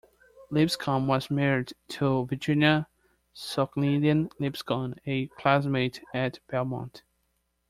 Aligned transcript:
Lipscomb 0.49 1.05
was 1.05 1.29
married 1.29 1.73
to 1.89 2.25
Virginia 2.25 2.87
Sognalian 3.35 4.31
Lipscomb, 4.39 4.95
a 5.05 5.27
classmate 5.27 6.01
at 6.11 6.39
Belmont. 6.49 7.03